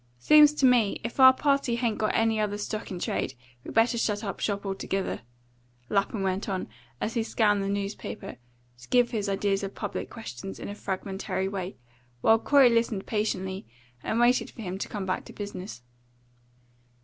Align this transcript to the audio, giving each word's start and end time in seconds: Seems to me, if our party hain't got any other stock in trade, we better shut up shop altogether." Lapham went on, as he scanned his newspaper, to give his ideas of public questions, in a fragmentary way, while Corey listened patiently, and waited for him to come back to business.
Seems 0.17 0.51
to 0.53 0.65
me, 0.65 0.99
if 1.03 1.19
our 1.19 1.31
party 1.31 1.75
hain't 1.75 1.99
got 1.99 2.15
any 2.15 2.39
other 2.39 2.57
stock 2.57 2.89
in 2.89 2.97
trade, 2.97 3.35
we 3.63 3.69
better 3.69 3.99
shut 3.99 4.23
up 4.23 4.39
shop 4.39 4.65
altogether." 4.65 5.21
Lapham 5.89 6.23
went 6.23 6.49
on, 6.49 6.67
as 6.99 7.13
he 7.13 7.21
scanned 7.21 7.61
his 7.61 7.69
newspaper, 7.69 8.37
to 8.79 8.89
give 8.89 9.11
his 9.11 9.29
ideas 9.29 9.61
of 9.61 9.75
public 9.75 10.09
questions, 10.09 10.57
in 10.57 10.69
a 10.69 10.73
fragmentary 10.73 11.47
way, 11.47 11.77
while 12.21 12.39
Corey 12.39 12.71
listened 12.71 13.05
patiently, 13.05 13.67
and 14.01 14.19
waited 14.19 14.49
for 14.49 14.63
him 14.63 14.79
to 14.79 14.89
come 14.89 15.05
back 15.05 15.23
to 15.25 15.33
business. 15.33 15.83